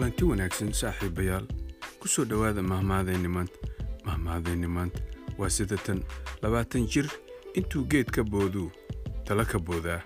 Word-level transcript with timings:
kulanti 0.00 0.24
wanaagsan 0.24 0.72
saaxiibayaal. 0.72 1.44
Ku 2.00 2.08
soo 2.08 2.24
dhowaada 2.24 2.62
mahmaadayni 2.62 3.28
maanta. 3.28 3.58
Mahmaadayni 4.04 4.66
maanta 4.66 5.00
waa 5.38 5.50
sidatan 5.50 6.00
labaatan 6.42 6.86
jir. 6.88 7.04
Intuu 7.54 7.84
geed 7.84 8.08
ka 8.10 8.24
booduu 8.24 8.70
tala 9.24 9.44
ka 9.44 9.58
boodaa. 9.58 10.00